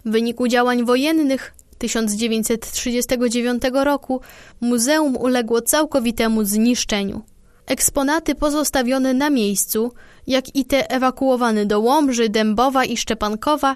W 0.06 0.12
wyniku 0.12 0.48
działań 0.48 0.86
wojennych 0.86 1.54
1939 1.78 3.64
roku 3.74 4.22
muzeum 4.62 5.18
uległo 5.18 5.62
całkowitemu 5.62 6.44
zniszczeniu. 6.44 7.22
Eksponaty 7.66 8.36
pozostawione 8.36 9.14
na 9.14 9.30
miejscu, 9.30 9.92
jak 10.28 10.56
i 10.56 10.66
te 10.66 10.92
ewakuowane 10.92 11.66
do 11.66 11.80
Łomży, 11.80 12.30
Dębowa 12.30 12.86
i 12.86 12.98
Szczepankowa, 12.98 13.76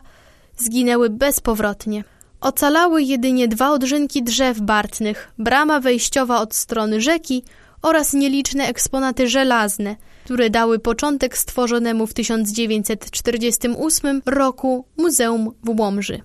zginęły 0.58 1.10
bezpowrotnie. 1.10 2.04
Ocalały 2.42 3.04
jedynie 3.04 3.48
dwa 3.48 3.72
odrzynki 3.72 4.24
drzew 4.24 4.60
bartnych, 4.60 5.32
brama 5.38 5.80
wejściowa 5.80 6.42
od 6.42 6.56
strony 6.56 7.02
rzeki 7.02 7.44
oraz 7.82 8.14
nieliczne 8.14 8.68
eksponaty 8.68 9.28
żelazne, 9.28 9.96
które 10.24 10.50
dały 10.50 10.80
początek 10.80 11.38
stworzonemu 11.38 12.08
w 12.08 12.14
1948 12.14 14.22
roku 14.26 14.86
Muzeum 14.98 15.52
w 15.64 15.80
Łomży. 15.80 16.22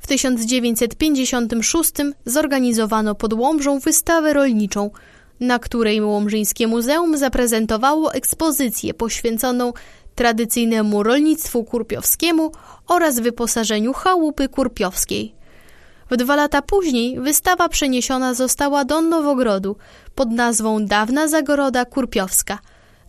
W 0.00 0.06
1956 0.06 1.92
zorganizowano 2.26 3.14
pod 3.14 3.32
Łomżą 3.32 3.78
wystawę 3.78 4.32
rolniczą, 4.32 4.90
na 5.40 5.58
której 5.58 6.00
Łomżyńskie 6.00 6.66
Muzeum 6.66 7.16
zaprezentowało 7.16 8.14
ekspozycję 8.14 8.94
poświęconą 8.94 9.72
tradycyjnemu 10.14 11.02
rolnictwu 11.02 11.64
kurpiowskiemu 11.64 12.52
oraz 12.88 13.20
wyposażeniu 13.20 13.92
chałupy 13.92 14.48
kurpiowskiej. 14.48 15.34
W 16.10 16.16
dwa 16.16 16.36
lata 16.36 16.62
później 16.62 17.20
wystawa 17.20 17.68
przeniesiona 17.68 18.34
została 18.34 18.84
do 18.84 19.00
Nowogrodu 19.00 19.76
pod 20.14 20.30
nazwą 20.30 20.86
Dawna 20.86 21.28
Zagoroda 21.28 21.84
Kurpiowska. 21.84 22.58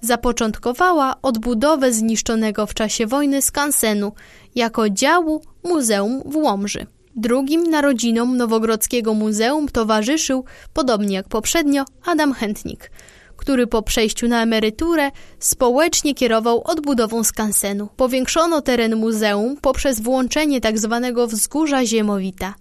Zapoczątkowała 0.02 1.16
odbudowę 1.22 1.94
zniszczonego 1.94 2.66
w 2.66 2.74
czasie 2.74 3.08
wojny 3.08 3.42
skansenu 3.42 4.12
jako 4.56 4.90
działu 4.90 5.42
Muzeum 5.64 6.22
w 6.26 6.36
Łomży. 6.36 6.86
Drugim 7.16 7.64
narodzinom 7.64 8.38
Nowogrodzkiego 8.38 9.14
Muzeum 9.14 9.68
towarzyszył, 9.68 10.46
podobnie 10.74 11.16
jak 11.16 11.28
poprzednio, 11.28 11.86
Adam 12.06 12.34
Chętnik, 12.34 12.92
który 13.38 13.68
po 13.68 13.82
przejściu 13.82 14.28
na 14.28 14.44
emeryturę 14.44 15.12
społecznie 15.40 16.16
kierował 16.16 16.62
odbudową 16.66 17.24
skansenu. 17.24 17.90
Powiększono 17.98 18.62
teren 18.62 18.96
muzeum 18.96 19.58
poprzez 19.62 20.00
włączenie 20.00 20.62
tzw. 20.62 21.00
Tak 21.04 21.28
wzgórza 21.28 21.86
Ziemowita. 21.86 22.54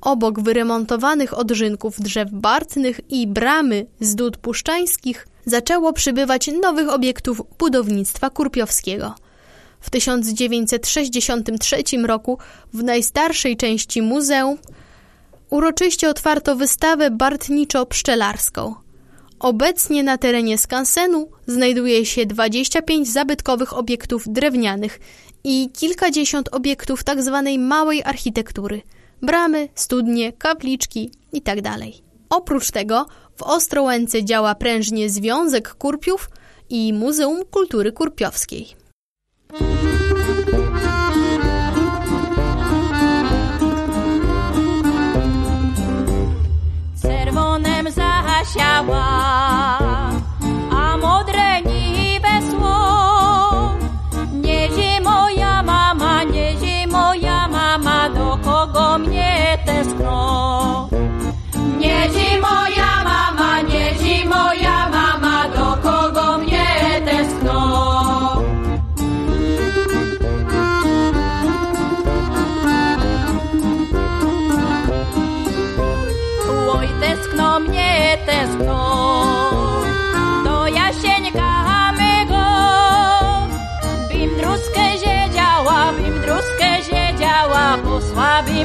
Obok 0.00 0.40
wyremontowanych 0.40 1.38
odrzynków 1.38 2.00
drzew 2.00 2.30
bartnych 2.32 3.00
i 3.08 3.26
bramy 3.26 3.86
z 4.00 4.14
dud 4.14 4.36
puszczańskich 4.36 5.26
zaczęło 5.46 5.92
przybywać 5.92 6.50
nowych 6.62 6.88
obiektów 6.88 7.42
budownictwa 7.58 8.30
kurpiowskiego– 8.30 9.14
w 9.82 9.90
1963 9.90 11.82
roku 12.06 12.38
w 12.72 12.82
najstarszej 12.82 13.56
części 13.56 14.02
muzeum 14.02 14.58
uroczyście 15.50 16.10
otwarto 16.10 16.56
wystawę 16.56 17.10
bartniczo-pszczelarską. 17.10 18.74
Obecnie 19.38 20.02
na 20.02 20.18
terenie 20.18 20.58
skansenu 20.58 21.30
znajduje 21.46 22.06
się 22.06 22.26
25 22.26 23.12
zabytkowych 23.12 23.76
obiektów 23.76 24.24
drewnianych 24.26 25.00
i 25.44 25.70
kilkadziesiąt 25.72 26.48
obiektów 26.52 27.04
tzw. 27.04 27.42
Tak 27.44 27.60
małej 27.60 28.02
architektury 28.04 28.82
bramy, 29.22 29.68
studnie, 29.74 30.32
kapliczki 30.32 31.10
itd. 31.32 31.76
Oprócz 32.32 32.70
tego 32.70 33.06
w 33.36 33.42
Ostrołęce 33.42 34.24
działa 34.24 34.54
prężnie 34.54 35.10
Związek 35.10 35.74
Kurpiów 35.74 36.30
i 36.70 36.92
Muzeum 36.92 37.44
Kultury 37.50 37.92
Kurpiowskiej. 37.92 38.66
Czerwonem 47.02 47.86
zasiała, 47.90 49.02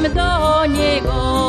do 0.09 0.65
niego. 0.67 1.46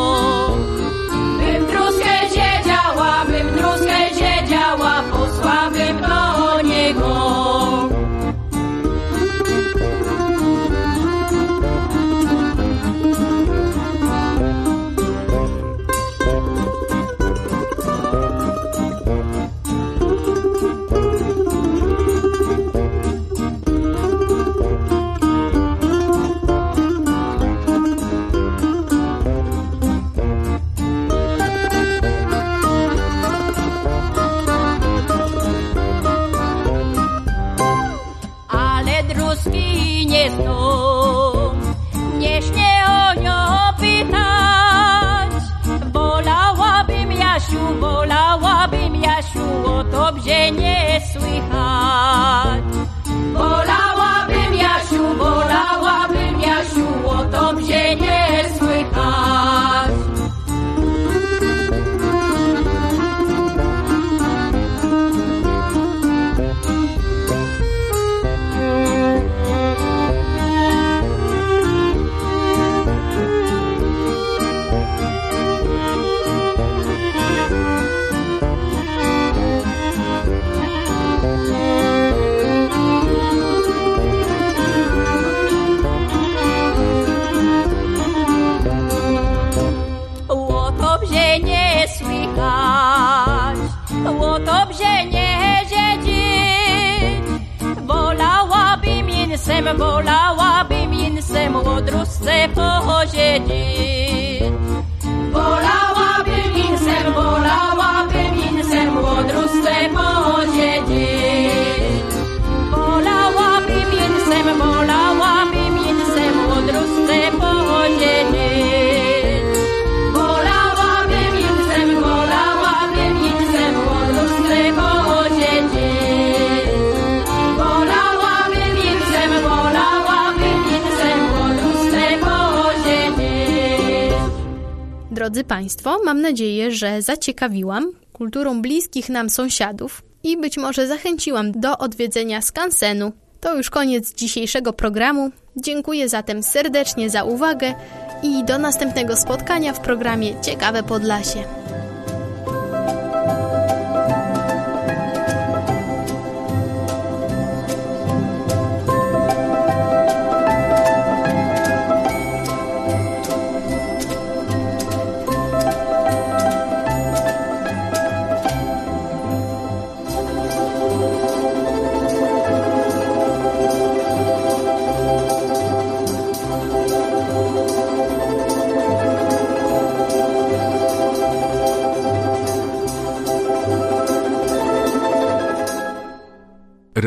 Drodzy 135.19 135.45
Państwo, 135.45 135.99
mam 136.05 136.21
nadzieję, 136.21 136.71
że 136.71 137.03
zaciekawiłam 137.03 137.93
kulturą 138.13 138.63
bliskich 138.63 139.09
nam 139.09 139.31
sąsiadów 139.31 140.03
i 140.23 140.37
być 140.37 140.57
może 140.57 140.87
zachęciłam 140.87 141.53
do 141.53 141.79
odwiedzenia 141.79 142.43
skansenu. 142.43 143.13
To 143.41 143.57
już 143.57 143.71
koniec 143.71 144.15
dzisiejszego 144.15 144.73
programu. 144.73 145.31
Dziękuję 145.57 146.09
zatem 146.09 146.43
serdecznie 146.43 147.11
za 147.11 147.25
uwagę 147.25 147.75
i 148.23 148.45
do 148.45 148.59
następnego 148.59 149.17
spotkania 149.17 149.73
w 149.73 149.81
programie 149.81 150.41
Ciekawe 150.41 150.83
Podlasie. 150.83 151.45